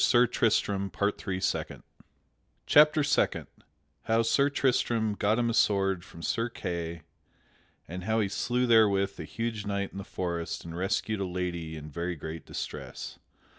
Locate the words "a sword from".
5.51-6.23